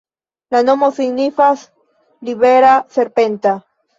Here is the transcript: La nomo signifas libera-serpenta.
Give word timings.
La 0.53 0.61
nomo 0.69 0.87
signifas 0.99 1.67
libera-serpenta. 2.31 3.55